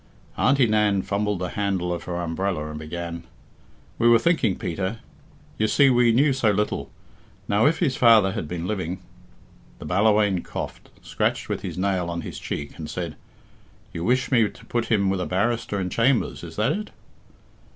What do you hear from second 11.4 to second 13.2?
with his nail on his cheek, and said,